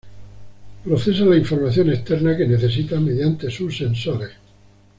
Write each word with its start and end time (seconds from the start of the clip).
Procesa 0.83 1.25
la 1.25 1.37
información 1.37 1.91
externa 1.91 2.35
que 2.35 2.47
necesita 2.47 2.99
mediante 2.99 3.51
sus 3.51 3.77
sensores. 3.77 4.31